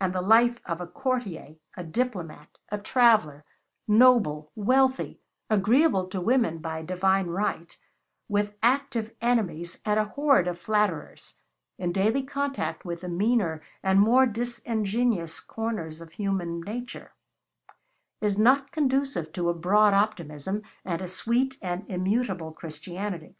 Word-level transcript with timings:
And 0.00 0.12
the 0.12 0.20
life 0.20 0.60
of 0.66 0.80
a 0.80 0.86
courtier, 0.88 1.54
a 1.76 1.84
diplomat, 1.84 2.58
a 2.72 2.78
traveller, 2.78 3.44
noble, 3.86 4.50
wealthy, 4.56 5.20
agreeable 5.48 6.08
to 6.08 6.20
women 6.20 6.58
by 6.58 6.82
divine 6.82 7.28
right, 7.28 7.78
with 8.28 8.56
active 8.64 9.14
enemies 9.20 9.78
and 9.84 9.96
a 10.00 10.06
horde 10.06 10.48
of 10.48 10.58
flatterers, 10.58 11.36
in 11.78 11.92
daily 11.92 12.24
contact 12.24 12.84
with 12.84 13.02
the 13.02 13.08
meaner 13.08 13.62
and 13.80 14.00
more 14.00 14.26
disingenuous 14.26 15.38
corners 15.38 16.00
of 16.00 16.14
human 16.14 16.60
nature, 16.60 17.12
is 18.20 18.36
not 18.36 18.72
conducive 18.72 19.32
to 19.34 19.50
a 19.50 19.54
broad 19.54 19.94
optimism 19.94 20.62
and 20.84 21.00
a 21.00 21.06
sweet 21.06 21.56
and 21.62 21.84
immutable 21.88 22.50
Christianity. 22.50 23.36